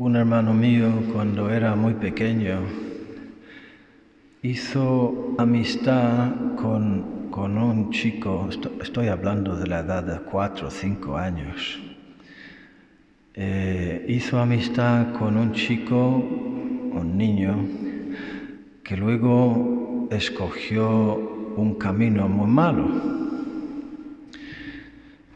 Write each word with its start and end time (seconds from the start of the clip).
Un 0.00 0.16
hermano 0.16 0.54
mío 0.54 0.88
cuando 1.12 1.50
era 1.50 1.76
muy 1.76 1.92
pequeño 1.92 2.60
hizo 4.42 5.34
amistad 5.36 6.54
con, 6.56 7.28
con 7.30 7.58
un 7.58 7.90
chico, 7.90 8.46
esto- 8.48 8.70
estoy 8.80 9.08
hablando 9.08 9.56
de 9.56 9.66
la 9.66 9.80
edad 9.80 10.02
de 10.02 10.18
cuatro 10.20 10.68
o 10.68 10.70
cinco 10.70 11.18
años, 11.18 11.78
Eh, 13.34 14.06
hizo 14.08 14.38
amistad 14.38 15.12
con 15.18 15.36
un 15.36 15.52
chico, 15.52 16.16
un 17.00 17.16
niño, 17.18 17.54
que 18.82 18.96
luego 18.96 20.08
escogió 20.10 21.52
un 21.56 21.74
camino 21.74 22.26
muy 22.26 22.46
malo, 22.48 22.88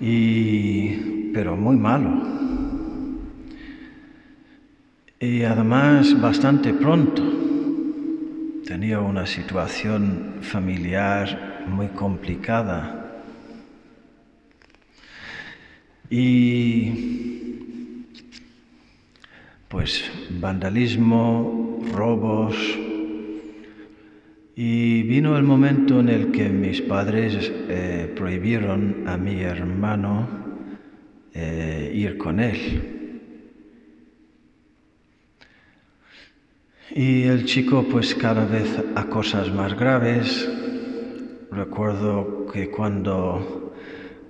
y, 0.00 1.30
pero 1.34 1.54
muy 1.54 1.76
malo. 1.76 2.53
Y 5.24 5.42
además 5.42 6.20
bastante 6.20 6.74
pronto. 6.74 7.22
Tenía 8.66 9.00
una 9.00 9.24
situación 9.24 10.40
familiar 10.42 11.64
muy 11.66 11.88
complicada. 11.88 13.22
Y 16.10 18.04
pues 19.68 20.04
vandalismo, 20.28 21.82
robos. 21.90 22.56
Y 24.54 25.04
vino 25.04 25.38
el 25.38 25.42
momento 25.44 26.00
en 26.00 26.10
el 26.10 26.32
que 26.32 26.50
mis 26.50 26.82
padres 26.82 27.50
eh, 27.70 28.12
prohibieron 28.14 29.08
a 29.08 29.16
mi 29.16 29.40
hermano 29.40 30.28
eh, 31.32 31.90
ir 31.94 32.18
con 32.18 32.40
él. 32.40 32.93
Y 36.90 37.22
el 37.22 37.46
chico 37.46 37.86
pues 37.90 38.14
cada 38.14 38.44
vez 38.44 38.78
a 38.94 39.04
cosas 39.04 39.50
más 39.50 39.74
graves. 39.74 40.48
Recuerdo 41.50 42.46
que 42.52 42.70
cuando 42.70 43.72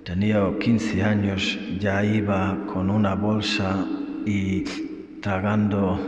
tenía 0.03 0.49
15 0.57 1.03
años 1.03 1.59
ya 1.79 2.03
iba 2.05 2.65
con 2.67 2.89
una 2.89 3.15
bolsa 3.15 3.85
y 4.25 4.63
tragando 5.21 5.99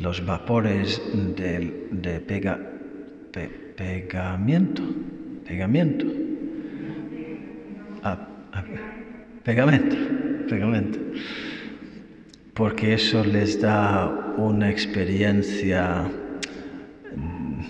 los 0.00 0.24
vapores 0.26 1.00
de, 1.14 1.88
de 1.92 2.20
pega, 2.20 2.58
Ah, 8.02 8.18
ah, 8.52 8.64
pegamento, 9.44 9.96
pegamento 10.48 10.98
porque 12.54 12.94
eso 12.94 13.24
les 13.24 13.60
da 13.60 14.34
una 14.36 14.70
experiencia 14.70 16.04
mm, 17.16 17.60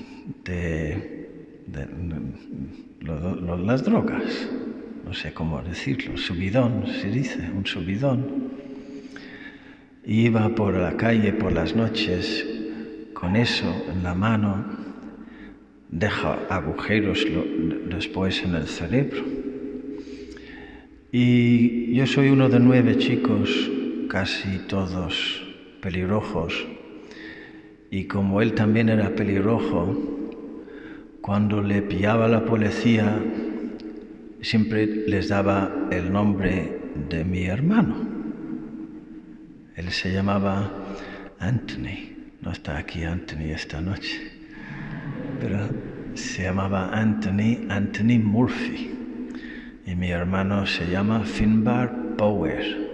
de, 0.44 1.28
de- 1.66 1.86
de- 1.86 2.22
lo- 3.00 3.34
lo- 3.36 3.56
las 3.58 3.84
drogas, 3.84 4.48
no 5.04 5.12
sé 5.14 5.32
cómo 5.32 5.60
decirlo, 5.62 6.16
subidón, 6.16 6.86
se 7.00 7.08
dice, 7.10 7.50
un 7.56 7.66
subidón. 7.66 8.52
Iba 10.04 10.48
por 10.54 10.74
la 10.74 10.96
calle 10.96 11.32
por 11.32 11.52
las 11.52 11.76
noches 11.76 12.44
con 13.14 13.36
eso 13.36 13.86
en 13.92 14.02
la 14.02 14.14
mano, 14.14 14.64
deja 15.90 16.38
agujeros 16.48 17.24
lo- 17.28 17.44
después 17.96 18.42
en 18.42 18.54
el 18.56 18.66
cerebro. 18.66 19.22
Y 21.12 21.92
yo 21.94 22.06
soy 22.06 22.30
uno 22.30 22.48
de 22.48 22.58
nueve 22.58 22.96
chicos, 22.96 23.70
casi 24.12 24.58
todos 24.68 25.42
pelirrojos. 25.80 26.52
Y 27.90 28.04
como 28.04 28.42
él 28.42 28.52
también 28.52 28.90
era 28.90 29.14
pelirrojo, 29.14 29.96
cuando 31.22 31.62
le 31.62 31.80
pillaba 31.80 32.28
la 32.28 32.44
policía, 32.44 33.18
siempre 34.42 34.84
les 34.86 35.30
daba 35.30 35.88
el 35.90 36.12
nombre 36.12 36.78
de 37.08 37.24
mi 37.24 37.46
hermano. 37.46 37.96
Él 39.76 39.90
se 39.90 40.12
llamaba 40.12 40.70
Anthony. 41.38 42.12
No 42.42 42.52
está 42.52 42.76
aquí 42.76 43.04
Anthony 43.04 43.54
esta 43.54 43.80
noche, 43.80 44.30
pero 45.40 45.70
se 46.12 46.42
llamaba 46.42 46.90
Anthony, 46.92 47.66
Anthony 47.70 48.18
Murphy. 48.22 48.90
Y 49.86 49.94
mi 49.94 50.10
hermano 50.10 50.66
se 50.66 50.90
llama 50.90 51.20
Finbar 51.20 52.16
Power. 52.18 52.91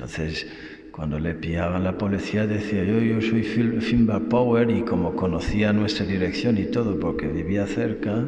Entonces, 0.00 0.46
cuando 0.92 1.18
le 1.18 1.34
pillaban 1.34 1.84
la 1.84 1.98
policía 1.98 2.46
decía 2.46 2.82
yo, 2.84 3.00
yo 3.00 3.20
soy 3.20 3.42
Finbar 3.42 4.22
Power 4.30 4.70
y 4.70 4.80
como 4.80 5.14
conocía 5.14 5.74
nuestra 5.74 6.06
dirección 6.06 6.56
y 6.56 6.64
todo 6.64 6.98
porque 6.98 7.28
vivía 7.28 7.66
cerca, 7.66 8.26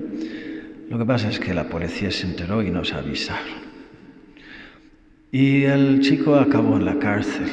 lo 0.91 0.99
que 0.99 1.05
pasa 1.07 1.31
es 1.31 1.41
que 1.41 1.55
la 1.55 1.71
policía 1.71 2.11
se 2.11 2.27
enteró 2.27 2.63
y 2.63 2.71
nos 2.71 2.93
avisaron. 2.93 3.63
Y 5.31 5.63
el 5.63 6.01
chico 6.01 6.35
acabó 6.35 6.77
en 6.77 6.85
la 6.85 6.99
cárcel, 6.99 7.49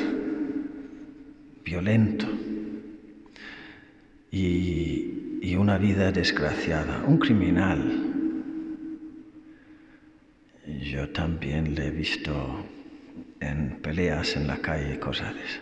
violento, 1.63 2.25
y, 4.31 5.40
y 5.41 5.56
una 5.56 5.78
vida 5.78 6.12
desgraciada, 6.12 7.06
un 7.08 7.19
criminal. 7.19 7.79
Yo 10.81 11.08
también 11.12 11.74
le 11.74 11.88
he 11.88 11.91
visto 11.91 12.66
en 13.39 13.79
peleas 13.81 14.35
en 14.35 14.47
la 14.47 14.57
calle 14.57 14.95
y 14.95 14.97
cosas 14.97 15.33
de 15.35 15.41
esas. 15.41 15.61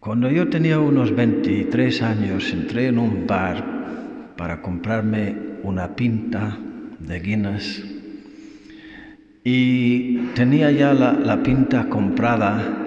Cuando 0.00 0.30
yo 0.30 0.48
tenía 0.48 0.80
unos 0.80 1.14
23 1.16 2.02
años 2.02 2.52
entré 2.52 2.88
en 2.88 2.98
un 2.98 3.26
bar 3.26 4.34
para 4.36 4.60
comprarme 4.60 5.34
una 5.62 5.96
pinta 5.96 6.58
de 6.98 7.20
Guinness 7.20 7.82
y 9.42 10.18
tenía 10.34 10.70
ya 10.70 10.92
la, 10.92 11.12
la 11.12 11.42
pinta 11.42 11.88
comprada 11.88 12.84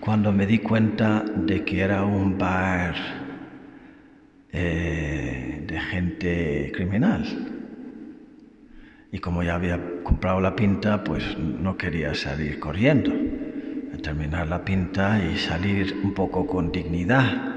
cuando 0.00 0.32
me 0.32 0.46
di 0.46 0.58
cuenta 0.58 1.22
de 1.22 1.64
que 1.64 1.80
era 1.80 2.04
un 2.04 2.36
bar 2.36 2.94
eh, 4.52 5.64
de 5.66 5.80
gente 5.80 6.72
criminal. 6.74 7.24
Y 9.12 9.18
como 9.18 9.42
ya 9.44 9.54
había 9.54 9.80
comprado 10.02 10.40
la 10.40 10.54
pinta, 10.54 11.04
pues 11.04 11.36
no 11.38 11.76
quería 11.76 12.14
salir 12.14 12.58
corriendo, 12.58 13.12
terminar 14.02 14.48
la 14.48 14.64
pinta 14.64 15.22
y 15.24 15.36
salir 15.38 16.00
un 16.02 16.12
poco 16.12 16.46
con 16.46 16.72
dignidad. 16.72 17.52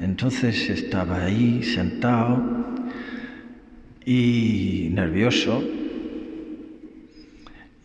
Entonces 0.00 0.70
estaba 0.70 1.24
ahí 1.24 1.62
sentado 1.62 2.42
y 4.04 4.90
nervioso 4.92 5.62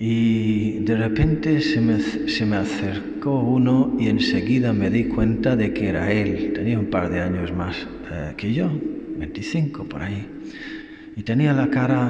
y 0.01 0.79
de 0.79 0.95
repente 0.95 1.59
se 1.59 1.81
me, 1.81 1.99
se 1.99 2.45
me 2.45 2.55
acercó 2.55 3.41
uno 3.41 3.97
y 3.99 4.07
enseguida 4.07 4.71
me 4.71 4.89
di 4.89 5.05
cuenta 5.05 5.57
de 5.57 5.73
que 5.73 5.89
era 5.89 6.09
él. 6.11 6.53
Tenía 6.53 6.79
un 6.79 6.89
par 6.89 7.09
de 7.09 7.19
años 7.19 7.51
más 7.51 7.75
eh, 8.09 8.33
que 8.37 8.53
yo, 8.53 8.71
25 9.17 9.83
por 9.83 10.01
ahí. 10.01 10.25
Y 11.17 11.23
tenía 11.23 11.51
la 11.51 11.69
cara, 11.69 12.09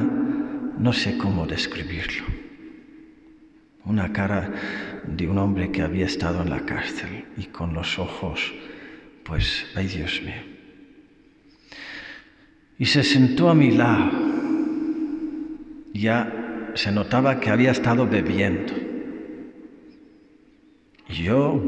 no 0.79 0.93
sé 0.93 1.17
cómo 1.17 1.45
describirlo, 1.45 2.23
una 3.85 4.11
cara 4.13 4.51
de 5.05 5.27
un 5.27 5.37
hombre 5.37 5.71
que 5.71 5.81
había 5.81 6.05
estado 6.05 6.41
en 6.41 6.49
la 6.49 6.61
cárcel 6.61 7.25
y 7.37 7.45
con 7.45 7.73
los 7.73 7.99
ojos, 7.99 8.53
pues, 9.23 9.67
ay 9.75 9.87
Dios 9.87 10.21
mío. 10.23 10.59
Y 12.77 12.85
se 12.85 13.03
sentó 13.03 13.49
a 13.49 13.55
mi 13.55 13.71
lado. 13.71 14.09
Ya 15.93 16.71
se 16.75 16.91
notaba 16.93 17.41
que 17.41 17.49
había 17.49 17.71
estado 17.71 18.07
bebiendo. 18.07 18.73
Y 21.09 21.23
yo 21.23 21.61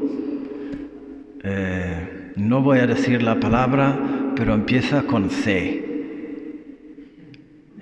eh, 1.44 2.32
no 2.38 2.62
voy 2.62 2.80
a 2.80 2.88
decir 2.88 3.22
la 3.22 3.40
palabra, 3.42 4.34
pero 4.38 4.54
empieza 4.54 5.04
con 5.04 5.30
C. 5.30 5.86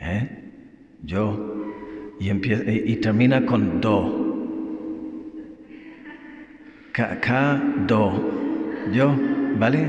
¿Eh? 0.02 0.38
Yo. 1.04 1.56
Y, 2.19 2.30
empie- 2.30 2.84
y- 2.86 2.96
termina 2.98 3.46
con 3.46 3.80
Do. 3.81 4.28
K, 6.92 7.19
K, 7.22 7.62
Do. 7.88 8.12
Yo, 8.94 9.16
¿vale? 9.57 9.88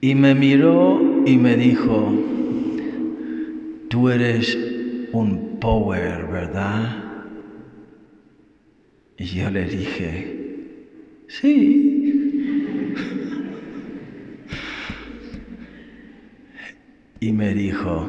Y 0.00 0.14
me 0.14 0.34
miró 0.34 1.00
y 1.26 1.36
me 1.36 1.56
dijo, 1.56 2.12
tú 3.88 4.08
eres 4.08 4.56
un 5.12 5.58
power, 5.60 6.26
¿verdad? 6.26 6.96
Y 9.18 9.24
yo 9.26 9.50
le 9.50 9.66
dije, 9.66 10.66
sí. 11.28 11.89
Y 17.22 17.32
me 17.32 17.52
dijo, 17.52 18.08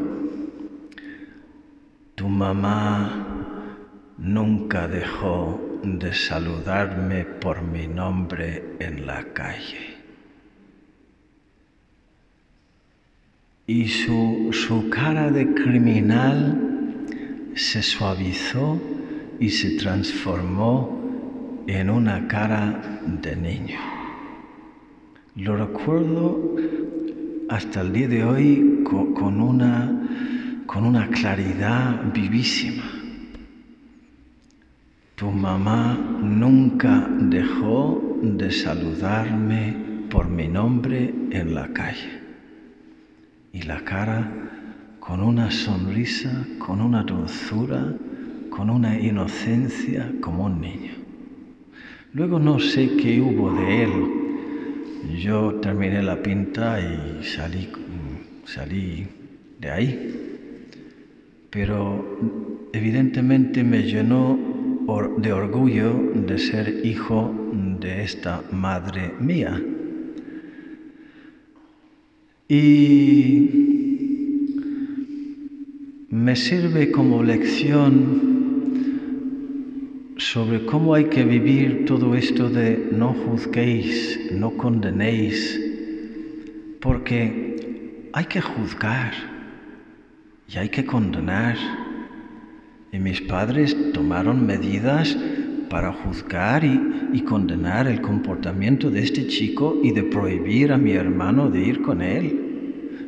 tu 2.15 2.29
mamá 2.29 3.59
nunca 4.17 4.87
dejó 4.87 5.59
de 5.83 6.13
saludarme 6.13 7.25
por 7.25 7.61
mi 7.61 7.87
nombre 7.87 8.77
en 8.79 9.05
la 9.05 9.21
calle. 9.33 9.97
Y 13.67 13.89
su, 13.89 14.51
su 14.53 14.89
cara 14.89 15.29
de 15.29 15.53
criminal 15.55 17.03
se 17.53 17.83
suavizó 17.83 18.79
y 19.41 19.49
se 19.49 19.71
transformó 19.71 21.01
en 21.67 21.89
una 21.89 22.29
cara 22.29 23.01
de 23.05 23.35
niño. 23.35 23.79
Lo 25.35 25.57
recuerdo 25.57 26.55
hasta 27.49 27.81
el 27.81 27.91
día 27.91 28.07
de 28.07 28.23
hoy 28.23 28.70
con, 28.91 29.39
una, 29.39 29.89
con 30.65 30.85
una 30.85 31.07
claridad 31.07 32.11
vivísima. 32.13 32.83
Tu 35.15 35.31
mamá 35.31 35.97
nunca 36.21 37.07
dejó 37.19 38.19
de 38.21 38.51
saludarme 38.51 39.75
por 40.09 40.27
mi 40.27 40.47
nombre 40.47 41.13
en 41.31 41.55
la 41.55 41.67
calle. 41.69 42.21
Y 43.53 43.61
la 43.61 43.81
cara 43.81 44.29
con 44.99 45.21
una 45.21 45.51
sonrisa, 45.51 46.45
con 46.59 46.81
una 46.81 47.03
dulzura, 47.03 47.93
con 48.49 48.69
una 48.69 48.99
inocencia 48.99 50.11
como 50.19 50.45
un 50.45 50.59
niño. 50.59 50.93
Luego 52.13 52.39
no 52.39 52.59
sé 52.59 52.97
qué 52.97 53.21
hubo 53.21 53.53
de 53.53 53.83
él 53.83 54.21
yo 55.09 55.55
terminé 55.55 56.01
la 56.03 56.21
pinta 56.21 56.79
y 56.79 57.23
salí, 57.23 57.67
salí 58.53 59.07
de 59.59 59.71
ahí. 59.71 60.13
Pero 61.49 62.67
evidentemente 62.73 63.63
me 63.63 63.83
llenó 63.83 64.37
de 65.17 65.31
orgullo 65.31 65.93
de 66.27 66.37
ser 66.37 66.85
hijo 66.85 67.33
de 67.79 68.03
esta 68.03 68.43
madre 68.51 69.13
mía. 69.19 69.61
Y 72.49 73.49
me 76.09 76.35
sirve 76.35 76.91
como 76.91 77.23
lección 77.23 78.31
sobre 80.17 80.65
cómo 80.65 80.93
hay 80.93 81.05
que 81.05 81.23
vivir 81.23 81.85
todo 81.85 82.15
esto 82.15 82.49
de 82.49 82.89
no 82.91 83.13
juzguéis, 83.13 84.19
no 84.33 84.51
condenéis, 84.57 85.59
porque 86.81 87.50
hay 88.13 88.25
que 88.25 88.41
juzgar 88.41 89.13
y 90.47 90.57
hay 90.57 90.69
que 90.69 90.85
condenar. 90.85 91.55
Y 92.91 92.99
mis 92.99 93.21
padres 93.21 93.75
tomaron 93.93 94.45
medidas 94.45 95.17
para 95.69 95.93
juzgar 95.93 96.65
y, 96.65 97.09
y, 97.13 97.21
condenar 97.21 97.87
el 97.87 98.01
comportamiento 98.01 98.91
de 98.91 99.01
este 99.03 99.27
chico 99.27 99.79
y 99.81 99.91
de 99.91 100.03
prohibir 100.03 100.73
a 100.73 100.77
mi 100.77 100.91
hermano 100.91 101.49
de 101.49 101.61
ir 101.61 101.81
con 101.81 102.01
él. 102.01 102.51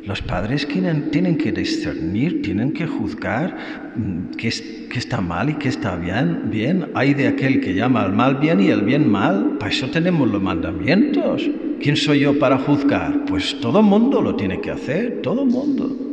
Los 0.06 0.20
padres 0.20 0.68
tienen, 0.68 1.10
tienen 1.10 1.38
que 1.38 1.50
discernir, 1.50 2.42
tienen 2.42 2.72
que 2.72 2.86
juzgar 2.86 3.56
mm, 3.96 4.36
qué, 4.36 4.48
está 4.48 5.20
mal 5.20 5.48
y 5.48 5.54
qué 5.54 5.68
está 5.68 5.96
bien, 5.96 6.50
bien. 6.50 6.90
Hay 6.94 7.14
de 7.14 7.28
aquel 7.28 7.60
que 7.60 7.74
llama 7.74 8.02
al 8.02 8.12
mal 8.12 8.36
bien 8.36 8.60
y 8.60 8.68
el 8.68 8.82
bien 8.82 9.10
mal. 9.10 9.56
Para 9.58 9.70
eso 9.70 9.88
tenemos 9.88 10.30
los 10.30 10.42
mandamientos. 10.42 11.48
¿Quién 11.80 11.96
soy 11.96 12.20
yo 12.20 12.38
para 12.38 12.58
juzgar? 12.58 13.24
Pues 13.26 13.60
todo 13.60 13.80
el 13.80 13.86
mundo 13.86 14.22
lo 14.22 14.36
tiene 14.36 14.60
que 14.60 14.70
hacer, 14.70 15.20
todo 15.22 15.42
el 15.42 15.48
mundo. 15.48 16.04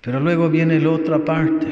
Pero 0.00 0.18
luego 0.18 0.50
viene 0.50 0.80
la 0.80 0.90
otra 0.90 1.24
parte. 1.24 1.66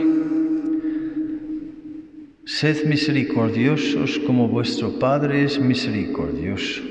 Sed 2.44 2.84
misericordiosos 2.84 4.18
como 4.20 4.48
vuestro 4.48 4.98
Padre 4.98 5.44
es 5.44 5.58
misericordioso. 5.60 6.82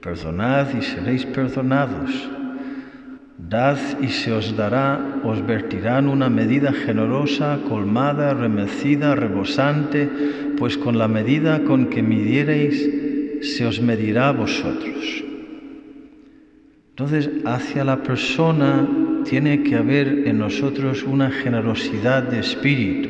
Perdonad 0.00 0.76
y 0.78 0.82
seréis 0.82 1.26
perdonados. 1.26 2.37
Dad 3.48 3.78
y 4.02 4.08
se 4.08 4.32
os 4.32 4.56
dará, 4.56 5.20
os 5.24 5.44
vertirán 5.46 6.08
una 6.08 6.28
medida 6.28 6.72
generosa, 6.72 7.58
colmada, 7.68 8.34
remecida, 8.34 9.14
rebosante, 9.14 10.08
pues 10.58 10.76
con 10.76 10.98
la 10.98 11.08
medida 11.08 11.64
con 11.64 11.86
que 11.86 12.02
midiereis, 12.02 12.90
se 13.40 13.64
os 13.64 13.80
medirá 13.80 14.28
a 14.28 14.32
vosotros. 14.32 15.24
Entonces, 16.90 17.30
hacia 17.46 17.84
la 17.84 18.02
persona 18.02 18.86
tiene 19.24 19.62
que 19.62 19.76
haber 19.76 20.26
en 20.26 20.38
nosotros 20.38 21.04
una 21.04 21.30
generosidad 21.30 22.24
de 22.24 22.40
espíritu 22.40 23.08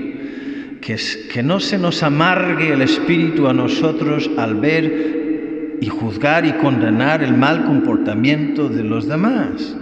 que, 0.80 1.42
no 1.42 1.60
se 1.60 1.78
nos 1.78 2.02
amargue 2.02 2.72
el 2.72 2.82
espíritu 2.82 3.46
a 3.46 3.52
nosotros 3.52 4.30
al 4.36 4.54
ver 4.54 5.78
y 5.80 5.86
juzgar 5.88 6.46
y 6.46 6.52
condenar 6.52 7.22
el 7.22 7.36
mal 7.36 7.64
comportamiento 7.64 8.68
de 8.68 8.84
los 8.84 9.06
demás, 9.06 9.76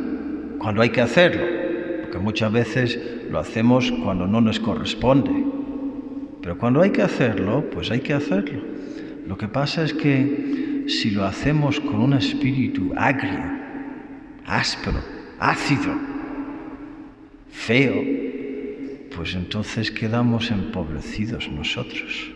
cuando 0.66 0.82
hay 0.82 0.90
que 0.90 1.00
hacerlo, 1.00 1.46
porque 2.02 2.18
muchas 2.18 2.50
veces 2.50 2.98
lo 3.30 3.38
hacemos 3.38 3.92
cuando 4.02 4.26
no 4.26 4.40
nos 4.40 4.58
corresponde, 4.58 5.30
pero 6.42 6.58
cuando 6.58 6.82
hay 6.82 6.90
que 6.90 7.02
hacerlo, 7.02 7.70
pues 7.70 7.92
hay 7.92 8.00
que 8.00 8.12
hacerlo. 8.12 8.64
Lo 9.28 9.38
que 9.38 9.46
pasa 9.46 9.84
es 9.84 9.94
que 9.94 10.82
si 10.88 11.12
lo 11.12 11.24
hacemos 11.24 11.78
con 11.78 12.00
un 12.00 12.14
espíritu 12.14 12.92
agrio, 12.96 13.44
áspero, 14.44 14.98
ácido, 15.38 15.94
feo, 17.48 18.02
pues 19.14 19.36
entonces 19.36 19.92
quedamos 19.92 20.50
empobrecidos 20.50 21.48
nosotros, 21.48 22.32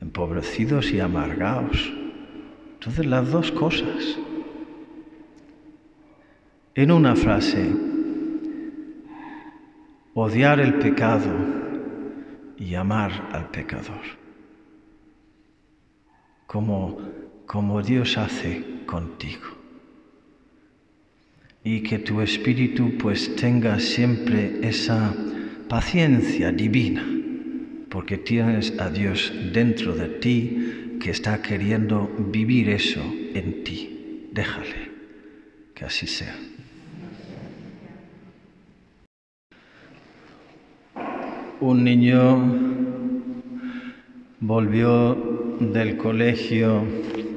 empobrecidos 0.00 0.92
y 0.92 1.00
amargados. 1.00 1.92
Entonces 2.74 3.06
las 3.06 3.28
dos 3.32 3.50
cosas. 3.50 4.18
En 6.78 6.92
una 6.92 7.16
frase, 7.16 7.72
odiar 10.14 10.60
el 10.60 10.74
pecado 10.74 11.28
y 12.56 12.76
amar 12.76 13.30
al 13.32 13.50
pecador, 13.50 14.04
como, 16.46 17.00
como 17.46 17.82
Dios 17.82 18.16
hace 18.16 18.62
contigo. 18.86 19.48
Y 21.64 21.80
que 21.80 21.98
tu 21.98 22.20
espíritu 22.20 22.96
pues 22.96 23.34
tenga 23.34 23.80
siempre 23.80 24.60
esa 24.62 25.12
paciencia 25.68 26.52
divina, 26.52 27.04
porque 27.88 28.18
tienes 28.18 28.78
a 28.78 28.88
Dios 28.88 29.32
dentro 29.52 29.96
de 29.96 30.08
ti 30.20 30.98
que 31.00 31.10
está 31.10 31.42
queriendo 31.42 32.08
vivir 32.30 32.68
eso 32.68 33.02
en 33.34 33.64
ti. 33.64 34.28
Déjale 34.30 34.92
que 35.74 35.84
así 35.84 36.06
sea. 36.06 36.36
Un 41.60 41.82
niño 41.82 42.38
volvió 44.38 45.56
del 45.58 45.96
colegio 45.96 46.84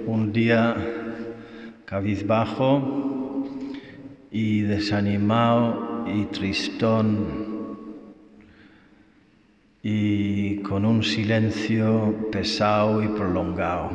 un 0.05 0.31
día 0.31 0.75
cabizbajo 1.85 3.47
y 4.29 4.61
desanimado 4.61 6.05
y 6.07 6.25
tristón 6.25 7.25
y 9.81 10.57
con 10.57 10.85
un 10.85 11.01
silencio 11.01 12.29
pesado 12.31 13.01
y 13.01 13.07
prolongado. 13.07 13.89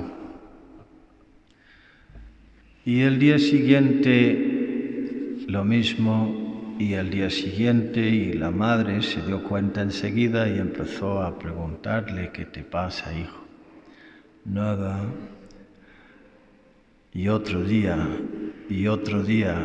Y 2.85 3.02
el 3.02 3.21
día 3.21 3.38
siguiente 3.38 5.37
lo 5.47 5.64
mismo 5.64 6.45
y 6.78 6.92
el 6.95 7.11
día 7.11 7.30
siguiente 7.30 8.00
y 8.00 8.33
la 8.35 8.50
madre 8.50 9.02
se 9.02 9.23
dio 9.23 9.42
cuenta 9.42 9.80
enseguida 9.83 10.49
y 10.49 10.59
empezó 10.59 11.23
a 11.23 11.38
preguntarle, 11.38 12.30
¿qué 12.33 12.45
te 12.45 12.62
pasa, 12.62 13.16
hijo? 13.18 13.45
Nada. 14.45 15.00
Y 17.12 17.28
otro 17.28 17.62
día, 17.62 18.06
y 18.68 18.87
otro 18.88 19.23
día, 19.23 19.56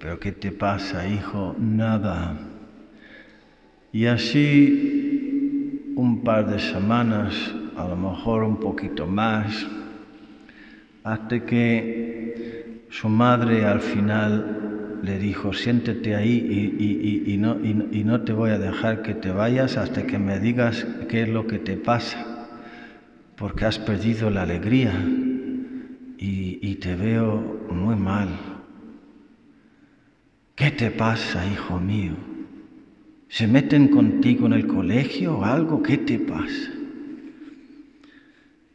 ¿pero 0.00 0.18
qué 0.18 0.32
te 0.32 0.52
pasa, 0.52 1.06
hijo? 1.06 1.54
Nada. 1.58 2.38
Y 3.92 4.06
así 4.06 5.92
un 5.96 6.22
par 6.24 6.48
de 6.48 6.58
semanas, 6.58 7.54
a 7.76 7.86
lo 7.86 7.96
mejor 7.96 8.42
un 8.42 8.56
poquito 8.56 9.06
más, 9.06 9.66
hasta 11.04 11.44
que 11.44 12.84
su 12.88 13.08
madre 13.08 13.66
al 13.66 13.80
final 13.80 14.61
le 15.02 15.18
dijo, 15.18 15.52
siéntete 15.52 16.14
ahí 16.14 16.76
y, 17.26 17.36
no, 17.36 17.58
y, 17.62 18.04
no, 18.04 18.20
te 18.22 18.32
voy 18.32 18.50
a 18.50 18.58
dejar 18.58 19.02
que 19.02 19.14
te 19.14 19.30
vayas 19.30 19.76
hasta 19.76 20.06
que 20.06 20.18
me 20.18 20.38
digas 20.38 20.86
qué 21.08 21.22
es 21.22 21.28
lo 21.28 21.46
que 21.46 21.58
te 21.58 21.76
pasa, 21.76 22.48
porque 23.36 23.64
has 23.64 23.78
perdido 23.78 24.30
la 24.30 24.42
alegría 24.42 24.92
y 26.18 26.74
te 26.76 26.94
veo 26.94 27.66
muy 27.70 27.96
mal. 27.96 28.28
¿Qué 30.54 30.70
te 30.70 30.90
pasa, 30.90 31.44
hijo 31.46 31.80
mío? 31.80 32.12
¿Se 33.28 33.46
meten 33.46 33.88
contigo 33.88 34.46
en 34.46 34.52
el 34.52 34.66
colegio 34.66 35.38
o 35.38 35.44
algo? 35.44 35.82
¿Qué 35.82 35.96
te 35.96 36.18
pasa? 36.18 36.70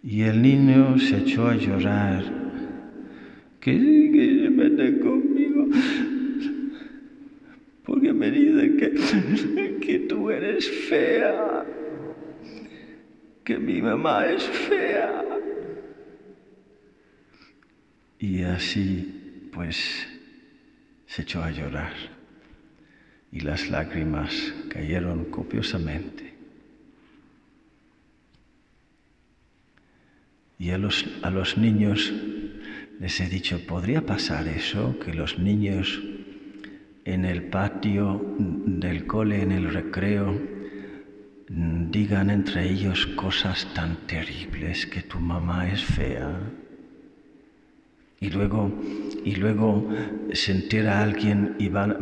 Y 0.04 0.22
el 0.22 0.42
niño 0.42 0.98
se 0.98 1.18
echó 1.18 1.48
a 1.48 1.56
llorar. 1.56 2.24
Que 3.60 3.78
sí, 3.78 4.12
que 4.12 4.42
se 4.42 4.50
meten 4.50 5.00
conmigo. 5.00 5.68
Porque 7.88 8.12
me 8.12 8.30
dicen 8.30 8.76
que, 8.78 9.80
que 9.80 10.00
tú 10.00 10.30
eres 10.30 10.70
fea. 10.90 11.66
Que 13.46 13.58
mi 13.58 13.82
mamá 13.82 14.26
es 14.26 14.44
fea. 14.44 15.24
Y 18.20 18.44
así, 18.44 19.50
pues, 19.54 20.06
se 21.06 21.22
echó 21.22 21.42
a 21.42 21.50
llorar. 21.50 21.94
Y 23.32 23.40
las 23.40 23.70
lágrimas 23.70 24.54
cayeron 24.70 25.24
copiosamente. 25.26 26.34
Y 30.60 30.72
a 30.72 30.78
los, 30.78 31.06
a 31.22 31.30
los 31.30 31.58
niños 31.58 32.12
les 33.00 33.22
he 33.22 33.30
dicho, 33.30 33.66
¿podría 33.66 34.06
pasar 34.06 34.50
eso? 34.50 35.00
Que 35.00 35.14
los 35.14 35.40
niños 35.40 36.02
en 37.08 37.24
el 37.24 37.44
patio 37.44 38.22
del 38.38 39.08
cole, 39.08 39.42
en 39.42 39.54
el 39.54 39.74
recreo, 39.74 40.38
digan 41.48 42.30
entre 42.30 42.70
ellos 42.70 43.08
cosas 43.16 43.66
tan 43.74 43.96
terribles 44.08 44.86
que 44.86 45.02
tu 45.04 45.18
mamá 45.18 45.70
es 45.70 45.84
fea. 45.84 46.38
Y 48.20 48.30
luego, 48.32 48.72
y 49.24 49.36
luego 49.36 49.88
se 50.34 50.52
entera 50.52 51.02
alguien 51.02 51.56
y 51.60 51.70
van, 51.70 51.96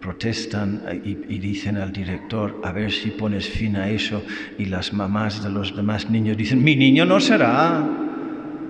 protestan 0.00 0.82
y, 1.02 1.10
y, 1.10 1.38
dicen 1.38 1.78
al 1.78 1.92
director, 1.92 2.60
a 2.64 2.72
ver 2.72 2.92
si 2.92 3.12
pones 3.12 3.48
fin 3.48 3.76
a 3.76 3.88
eso. 3.88 4.22
Y 4.58 4.66
las 4.66 4.92
mamás 4.92 5.42
de 5.42 5.48
los 5.48 5.74
demás 5.74 6.10
niños 6.10 6.36
dicen, 6.36 6.62
mi 6.62 6.76
niño 6.76 7.06
no 7.06 7.18
será, 7.18 7.88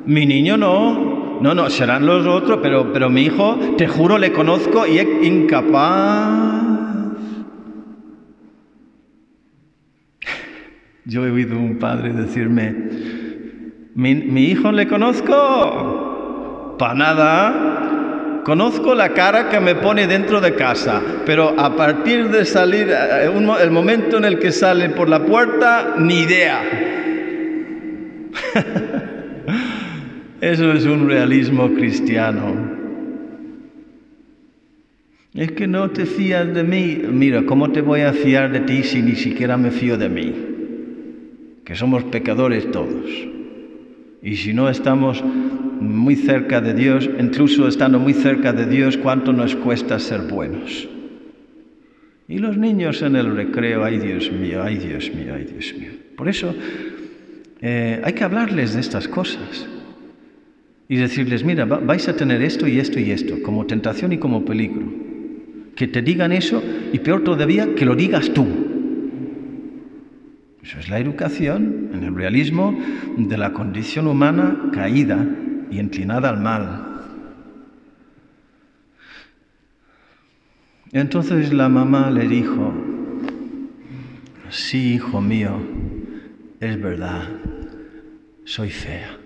mi 0.07 0.25
niño 0.27 0.57
no, 0.57 1.14
no, 1.41 1.55
no, 1.55 1.71
serán 1.71 2.07
los 2.07 2.27
otros, 2.27 2.61
pero, 2.63 2.93
pero 2.93 3.11
mi 3.11 3.23
hijo, 3.23 3.59
te 3.77 3.87
juro, 3.87 4.19
le 4.19 4.33
conozco 4.33 4.87
y 4.87 4.99
es 4.99 5.07
incapaz. 5.23 6.55
Yo 11.07 11.27
he 11.27 11.31
oído 11.31 11.59
un 11.59 11.79
padre 11.79 12.13
decirme, 12.13 12.75
mi, 13.95 14.15
mi 14.15 14.47
hijo 14.47 14.73
le 14.73 14.87
conozco, 14.87 16.77
para 16.79 16.95
nada. 16.95 18.41
Conozco 18.45 18.95
la 18.95 19.11
cara 19.11 19.49
que 19.49 19.59
me 19.59 19.75
pone 19.75 20.07
dentro 20.07 20.41
de 20.41 20.55
casa, 20.55 21.01
pero 21.25 21.59
a 21.59 21.75
partir 21.77 22.29
de 22.29 22.45
salir, 22.45 22.91
eh, 22.91 23.31
el 23.63 23.71
momento 23.71 24.19
en 24.19 24.25
el 24.27 24.39
que 24.39 24.53
sale 24.53 24.91
por 24.91 25.09
la 25.09 25.25
puerta, 25.25 25.95
ni 25.99 26.21
idea. 26.21 26.61
Eso 30.45 30.75
es 30.75 30.85
un 30.85 31.09
realismo 31.09 31.73
cristiano. 31.73 32.55
Es 35.33 35.53
que 35.53 35.67
no 35.67 35.89
te 35.89 36.05
fías 36.05 36.53
de 36.53 36.63
mí. 36.63 37.01
Mira, 37.11 37.47
¿cómo 37.47 37.73
te 37.73 37.81
voy 37.81 38.03
a 38.03 38.13
fiar 38.13 38.53
de 38.53 38.61
ti 38.61 38.83
si 38.83 39.01
ni 39.01 39.17
siquiera 39.17 39.57
me 39.57 39.71
fío 39.71 39.97
de 39.97 40.11
mí? 40.11 40.35
Que 41.65 41.75
somos 41.75 42.05
pecadores 42.05 42.71
todos. 42.71 43.11
Y 44.23 44.37
si 44.37 44.53
no 44.53 44.69
estamos 44.69 45.25
muy 45.25 46.15
cerca 46.15 46.61
de 46.61 46.75
Dios, 46.75 47.09
incluso 47.19 47.67
estando 47.67 47.99
muy 47.99 48.13
cerca 48.13 48.53
de 48.53 48.67
Dios, 48.67 48.99
¿cuánto 48.99 49.33
nos 49.33 49.57
cuesta 49.57 49.99
ser 49.99 50.31
buenos? 50.31 50.87
Y 52.29 52.37
los 52.37 52.59
niños 52.59 53.01
en 53.01 53.17
el 53.17 53.35
recreo, 53.35 53.83
ay 53.83 53.99
Dios 53.99 54.31
mío, 54.31 54.63
ay 54.63 54.77
Dios 54.77 55.11
mío, 55.11 55.33
ay 55.35 55.45
Dios 55.45 55.75
mío. 55.75 55.93
Por 56.19 56.29
eso 56.29 56.55
eh, 57.63 58.03
hay 58.05 58.13
que 58.13 58.25
hablarles 58.25 58.75
de 58.75 58.81
estas 58.81 59.09
cosas 59.09 59.69
y 60.89 60.97
decirles, 60.97 61.45
mira, 61.45 61.65
vais 61.65 62.09
a 62.09 62.17
tener 62.17 62.43
esto 62.43 62.67
y 62.67 62.79
esto 62.79 63.01
y 63.01 63.11
esto, 63.11 63.43
como 63.43 63.67
tentación 63.67 64.13
y 64.13 64.19
como 64.19 64.45
peligro. 64.45 64.87
Que 65.77 65.89
te 65.89 66.03
digan 66.03 66.33
eso 66.33 66.63
y 66.93 66.99
peor 66.99 67.25
todavía, 67.25 67.75
que 67.75 67.85
lo 67.85 67.97
digas 67.97 68.33
tú. 68.33 68.47
Eso 70.63 70.79
es 70.79 70.89
la 70.89 70.99
educación 70.99 71.91
en 71.93 72.05
el 72.05 72.15
realismo 72.15 72.79
de 73.17 73.37
la 73.37 73.53
condición 73.53 74.07
humana 74.07 74.71
caída 74.73 75.27
y 75.71 75.79
inclinada 75.79 76.31
al 76.31 76.41
mal. 76.41 76.95
Entonces 80.93 81.53
la 81.53 81.69
mamá 81.69 82.11
le 82.11 82.29
dijo, 82.29 82.73
sí, 84.49 84.95
hijo 84.95 85.21
mío, 85.21 85.61
es 86.61 86.81
verdad, 86.81 87.29
soy 88.45 88.71
fea, 88.71 89.19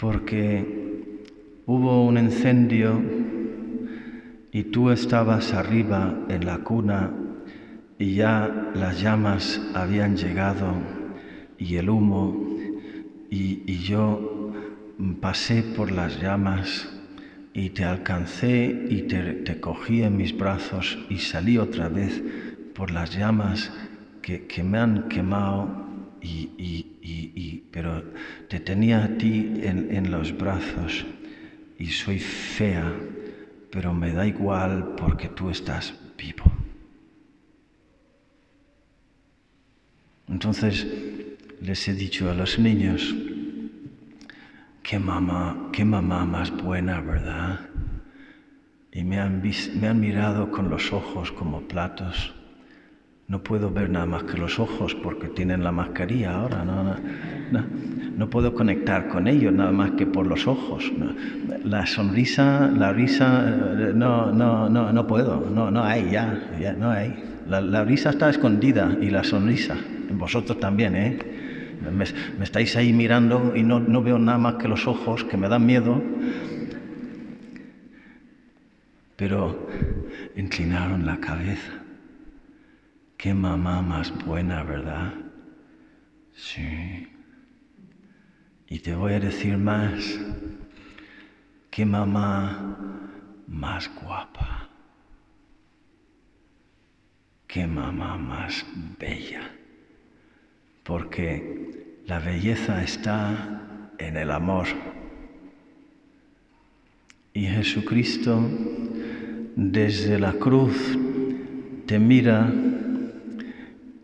porque 0.00 1.04
hubo 1.66 2.06
un 2.06 2.16
incendio 2.16 3.02
y 4.50 4.64
tú 4.64 4.90
estabas 4.90 5.52
arriba 5.52 6.18
en 6.30 6.46
la 6.46 6.58
cuna 6.58 7.10
y 7.98 8.14
ya 8.14 8.70
las 8.74 9.02
llamas 9.02 9.60
habían 9.74 10.16
llegado 10.16 10.72
y 11.58 11.76
el 11.76 11.90
humo 11.90 12.34
y, 13.28 13.78
yo 13.80 14.52
pasé 15.20 15.62
por 15.62 15.90
las 15.90 16.20
llamas 16.20 16.88
y 17.52 17.70
te 17.70 17.84
alcancé 17.84 18.86
y 18.88 19.02
te, 19.02 19.60
cogí 19.60 20.02
en 20.02 20.16
mis 20.16 20.36
brazos 20.36 20.98
y 21.08 21.18
salí 21.18 21.58
otra 21.58 21.88
vez 21.88 22.22
por 22.74 22.90
las 22.90 23.16
llamas 23.16 23.70
que, 24.22 24.62
me 24.62 24.78
han 24.78 25.08
quemado 25.08 25.89
y, 26.22 27.64
pero 27.70 28.02
te 28.48 28.60
tenía 28.60 29.04
a 29.04 29.08
ti 29.16 29.60
en, 29.62 29.94
en 29.94 30.10
los 30.10 30.36
brazos 30.36 31.06
y 31.78 31.86
soy 31.86 32.18
fea, 32.18 32.92
pero 33.70 33.94
me 33.94 34.12
da 34.12 34.26
igual 34.26 34.94
porque 34.96 35.28
tú 35.28 35.50
estás 35.50 35.94
vivo. 36.18 36.44
Entonces 40.28 40.86
les 41.60 41.88
he 41.88 41.94
dicho 41.94 42.30
a 42.30 42.34
los 42.34 42.58
niños, 42.58 43.14
qué 44.82 44.98
mamá, 44.98 45.70
qué 45.72 45.84
mamá 45.84 46.24
más 46.24 46.50
buena, 46.50 47.00
¿verdad? 47.00 47.60
Y 48.92 49.04
me 49.04 49.20
han, 49.20 49.42
me 49.80 49.88
han 49.88 50.00
mirado 50.00 50.50
con 50.50 50.68
los 50.68 50.92
ojos 50.92 51.30
como 51.32 51.62
platos. 51.62 52.34
No 53.30 53.40
puedo 53.44 53.70
ver 53.70 53.88
nada 53.88 54.06
más 54.06 54.24
que 54.24 54.36
los 54.36 54.58
ojos 54.58 54.92
porque 54.96 55.28
tienen 55.28 55.62
la 55.62 55.70
mascarilla 55.70 56.34
ahora. 56.34 56.64
No, 56.64 56.82
no, 56.82 56.96
no, 58.16 58.28
puedo 58.28 58.52
conectar 58.54 59.06
con 59.06 59.28
ellos 59.28 59.52
nada 59.52 59.70
más 59.70 59.92
que 59.92 60.04
por 60.04 60.26
los 60.26 60.48
ojos. 60.48 60.90
La 61.62 61.86
sonrisa, 61.86 62.68
la 62.76 62.92
risa, 62.92 63.48
eh, 63.48 63.92
no, 63.94 64.32
no, 64.32 64.68
no, 64.68 64.92
no 64.92 65.06
puedo. 65.06 65.48
No, 65.48 65.70
no 65.70 65.84
hay 65.84 66.10
ya, 66.10 66.56
ya 66.60 66.72
no 66.72 66.90
hay. 66.90 67.22
La, 67.48 67.60
la 67.60 67.84
risa 67.84 68.10
está 68.10 68.28
escondida 68.30 68.96
y 69.00 69.10
la 69.10 69.22
sonrisa. 69.22 69.76
Vosotros 70.10 70.58
también, 70.58 70.96
¿eh? 70.96 71.18
Me, 71.96 72.42
estáis 72.42 72.74
ahí 72.74 72.92
mirando 72.92 73.52
y 73.54 73.62
no, 73.62 73.78
no 73.78 74.02
veo 74.02 74.18
nada 74.18 74.38
más 74.38 74.54
que 74.56 74.66
los 74.66 74.88
ojos 74.88 75.22
que 75.22 75.36
me 75.36 75.48
dan 75.48 75.64
miedo. 75.64 76.02
Pero 79.14 79.68
inclinaron 80.34 81.06
la 81.06 81.18
cabeza. 81.18 81.89
Qué 83.20 83.34
mamá 83.34 83.82
más 83.82 84.10
buena, 84.24 84.62
¿verdad? 84.62 85.12
Sí. 86.32 87.06
Y 88.66 88.78
te 88.78 88.94
voy 88.94 89.12
a 89.12 89.20
decir 89.20 89.58
más. 89.58 90.18
Qué 91.70 91.84
mamá 91.84 92.78
más 93.46 93.90
guapa. 94.00 94.70
Qué 97.46 97.66
mamá 97.66 98.16
más 98.16 98.64
bella 98.98 99.50
porque 100.82 102.00
la 102.06 102.20
belleza 102.20 102.82
está 102.82 103.92
en 103.98 104.16
el 104.16 104.30
amor. 104.30 104.66
Y 107.34 107.44
Jesucristo 107.44 108.40
desde 109.56 110.18
la 110.18 110.32
cruz 110.32 110.98
te 111.84 111.98
mira 111.98 112.50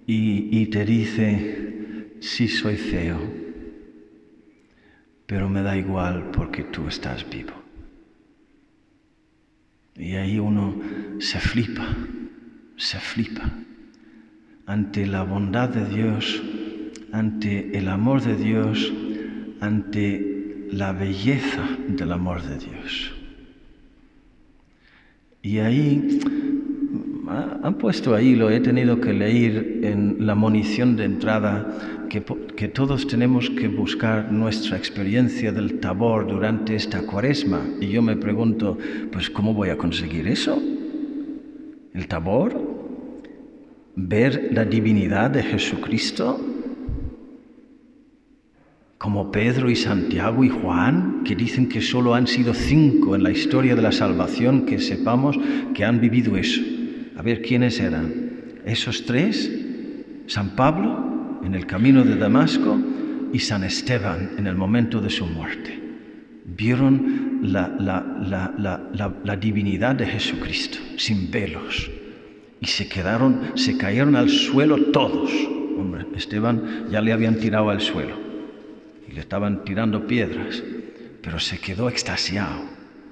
y, 0.06 0.66
te 0.66 0.84
dice, 0.84 2.18
sí 2.20 2.48
soy 2.48 2.76
feo, 2.76 3.18
pero 5.26 5.48
me 5.48 5.62
da 5.62 5.76
igual 5.76 6.30
porque 6.30 6.62
tú 6.64 6.86
estás 6.86 7.28
vivo. 7.28 7.52
Y 9.96 10.14
ahí 10.14 10.38
uno 10.38 10.80
se 11.18 11.40
flipa, 11.40 11.88
se 12.76 12.98
flipa 12.98 13.50
ante 14.66 15.06
la 15.06 15.22
bondad 15.22 15.68
de 15.68 15.88
Dios 15.88 16.42
ante 17.16 17.76
el 17.76 17.88
amor 17.88 18.22
de 18.22 18.36
Dios, 18.36 18.92
ante 19.60 20.66
la 20.70 20.92
belleza 20.92 21.66
del 21.88 22.12
amor 22.12 22.42
de 22.42 22.58
Dios. 22.58 23.12
Y 25.42 25.58
ahí 25.58 26.20
han 27.28 27.74
puesto 27.74 28.14
ahí, 28.14 28.36
lo 28.36 28.50
he 28.50 28.60
tenido 28.60 29.00
que 29.00 29.12
leer 29.12 29.80
en 29.82 30.26
la 30.26 30.34
munición 30.34 30.96
de 30.96 31.04
entrada, 31.04 32.06
que, 32.08 32.22
que, 32.56 32.68
todos 32.68 33.08
tenemos 33.08 33.50
que 33.50 33.66
buscar 33.66 34.30
nuestra 34.30 34.76
experiencia 34.76 35.50
del 35.50 35.80
tabor 35.80 36.28
durante 36.28 36.76
esta 36.76 37.02
cuaresma. 37.02 37.60
Y 37.80 37.88
yo 37.88 38.00
me 38.00 38.16
pregunto, 38.16 38.78
pues 39.10 39.28
¿cómo 39.28 39.54
voy 39.54 39.70
a 39.70 39.76
conseguir 39.76 40.28
eso? 40.28 40.62
¿El 41.94 42.06
tabor? 42.06 42.60
¿Ver 43.96 44.50
la 44.52 44.64
divinidad 44.64 45.30
de 45.30 45.42
Jesucristo? 45.42 46.40
Como 48.98 49.32
Pedro 49.32 49.68
y 49.68 49.76
Santiago 49.76 50.44
y 50.44 50.48
Juan, 50.48 51.22
que 51.24 51.34
dicen 51.34 51.68
que 51.68 51.80
solo 51.80 52.14
han 52.14 52.26
sido 52.26 52.54
cinco 52.54 53.16
en 53.16 53.24
la 53.24 53.30
historia 53.30 53.74
de 53.74 53.82
la 53.82 53.92
salvación 53.92 54.64
que 54.64 54.78
sepamos 54.78 55.36
que 55.74 55.84
han 55.84 56.00
vivido 56.00 56.36
eso. 56.36 56.75
A 57.16 57.22
ver, 57.22 57.40
¿quiénes 57.40 57.80
eran? 57.80 58.60
Esos 58.64 59.06
tres, 59.06 59.50
San 60.26 60.50
Pablo 60.50 61.40
en 61.42 61.54
el 61.54 61.66
camino 61.66 62.04
de 62.04 62.16
Damasco 62.16 62.78
y 63.32 63.38
San 63.38 63.64
Esteban 63.64 64.32
en 64.36 64.46
el 64.46 64.54
momento 64.54 65.00
de 65.00 65.08
su 65.08 65.26
muerte. 65.26 65.80
Vieron 66.44 67.40
la, 67.42 69.36
divinidad 69.40 69.94
de 69.94 70.06
Jesucristo 70.06 70.78
sin 70.96 71.30
velos 71.30 71.90
y 72.60 72.66
se 72.66 72.88
quedaron, 72.88 73.52
se 73.54 73.78
cayeron 73.78 74.14
al 74.16 74.28
suelo 74.28 74.76
todos. 74.92 75.30
Hombre, 75.78 76.06
Esteban 76.16 76.86
ya 76.90 77.00
le 77.00 77.12
habían 77.12 77.36
tirado 77.36 77.70
al 77.70 77.80
suelo 77.80 78.16
y 79.08 79.12
le 79.12 79.20
estaban 79.20 79.64
tirando 79.64 80.06
piedras, 80.06 80.62
pero 81.22 81.38
se 81.38 81.58
quedó 81.58 81.88
extasiado. 81.88 82.64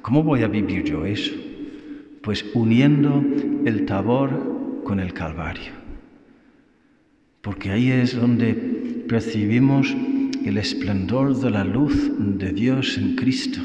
¿Cómo 0.02 0.23
voy 0.23 0.42
a 0.42 0.49
vivir 0.49 0.84
yo 0.84 1.06
eso? 1.06 1.32
pues 2.25 2.44
uniendo 2.54 3.23
el 3.64 3.87
tabor 3.87 4.83
con 4.85 5.00
el 5.00 5.12
Calvario. 5.12 5.73
Porque 7.40 7.71
ahí 7.71 7.90
es 7.90 8.16
donde 8.16 8.54
percibimos 9.09 9.94
el 10.44 10.59
esplendor 10.59 11.37
de 11.37 11.50
la 11.50 11.64
luz 11.64 12.12
de 12.18 12.52
Dios 12.52 12.99
en 12.99 13.16
Cristo. 13.16 13.61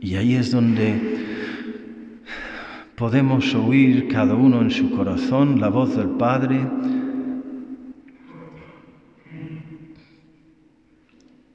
Y 0.00 0.16
ahí 0.16 0.34
es 0.34 0.50
donde 0.50 1.00
podemos 2.96 3.54
oír 3.54 4.08
cada 4.08 4.34
uno 4.34 4.60
en 4.60 4.70
su 4.70 4.90
corazón 4.90 5.60
la 5.60 5.68
voz 5.68 5.96
del 5.96 6.10
Padre 6.10 6.66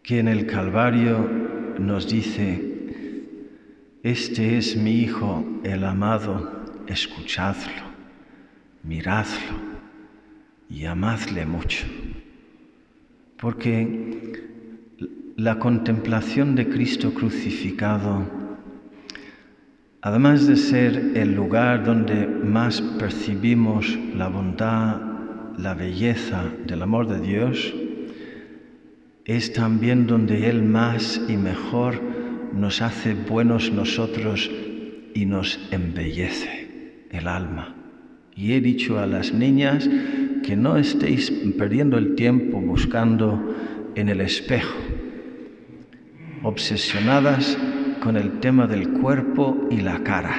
que 0.04 0.20
en 0.20 0.30
el 0.30 0.46
Calvario 0.46 1.30
nos 1.80 2.08
dice, 2.10 2.64
este 4.04 4.58
es 4.58 4.78
mi 4.78 5.02
Hijo, 5.02 5.44
el 5.64 5.84
amado, 5.84 6.66
escuchadlo, 6.88 7.84
miradlo 8.84 9.58
y 10.70 10.86
amadle 10.86 11.46
mucho. 11.46 11.86
Porque 13.38 14.48
la 15.36 15.60
contemplación 15.60 16.56
de 16.56 16.67
Cristo 16.67 17.13
crucificado, 17.13 18.25
además 20.01 20.48
de 20.48 20.56
ser 20.56 21.12
el 21.15 21.36
lugar 21.36 21.86
donde 21.86 22.25
más 22.25 22.82
percibimos 22.82 23.98
la 24.15 24.29
bondad, 24.29 25.00
la 25.58 25.74
belleza 25.74 26.46
del 26.65 26.82
amor 26.82 27.08
de 27.08 27.20
Dios, 27.20 27.74
es 29.25 29.53
también 29.53 30.08
donde 30.08 30.50
Él 30.50 30.63
más 30.63 31.22
y 31.27 31.36
mejor 31.36 32.01
nos 32.53 32.82
hace 32.82 33.13
buenos 33.13 33.72
nosotros 33.72 34.50
y 35.13 35.25
nos 35.25 35.60
embellece 35.72 36.57
el 37.12 37.28
alma. 37.28 37.76
Y 38.36 38.54
he 38.54 38.62
dicho 38.62 39.00
a 39.00 39.08
las 39.08 39.34
niñas 39.34 39.89
que 40.43 40.56
no 40.56 40.78
estéis 40.78 41.32
perdiendo 41.58 41.98
el 41.98 42.15
tiempo 42.15 42.62
buscando 42.62 43.56
en 43.96 44.10
el 44.10 44.22
espejo, 44.22 44.78
obsesionadas 46.43 47.58
con 48.02 48.15
el 48.15 48.39
tema 48.39 48.67
del 48.67 48.89
cuerpo 48.89 49.67
y 49.72 49.82
la 49.82 50.04
cara, 50.04 50.36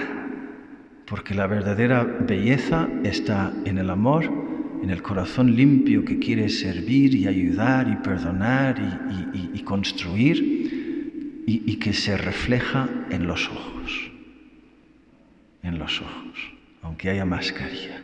porque 1.06 1.34
la 1.34 1.46
verdadera 1.46 2.04
belleza 2.04 2.88
está 3.02 3.52
en 3.64 3.78
el 3.78 3.90
amor, 3.90 4.24
en 4.82 4.90
el 4.90 5.02
corazón 5.02 5.56
limpio 5.56 6.04
que 6.04 6.20
quiere 6.20 6.48
servir 6.48 7.14
y 7.14 7.26
ayudar 7.26 7.88
y 7.88 7.96
perdonar 7.96 8.76
y, 9.34 9.58
y 9.58 9.62
construir 9.62 10.78
y, 11.50 11.76
que 11.76 11.92
se 11.92 12.16
refleja 12.16 12.88
en 13.10 13.26
los 13.26 13.48
ojos, 13.48 14.10
en 15.62 15.78
los 15.78 16.02
ojos, 16.02 16.52
aunque 16.82 17.10
haya 17.10 17.24
mascarilla. 17.24 18.02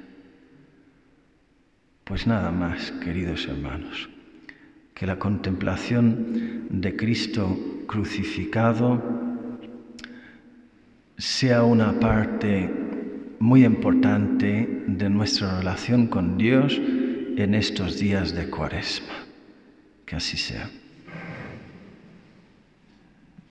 Pues 2.05 2.27
nada 2.27 2.51
más, 2.51 2.93
queridos 3.03 3.47
hermanos, 3.47 4.09
que 4.95 5.07
la 5.07 5.19
contemplación 5.19 6.69
de 6.71 6.95
Cristo 6.97 7.59
crucificado 7.87 9.03
sea 11.17 11.65
una 11.65 11.99
parte 11.99 12.71
muy 13.39 13.65
importante 13.65 14.85
de 14.87 15.11
nuestra 15.11 15.59
relación 15.59 16.07
con 16.07 16.37
Dios 16.37 16.79
en 16.79 17.55
estos 17.55 17.99
días 17.99 18.35
de 18.35 18.49
cuaresma. 18.49 19.15
Que 20.07 20.17
así 20.17 20.37
sea. 20.37 20.71